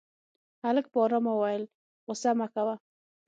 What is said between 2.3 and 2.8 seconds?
مه کوه.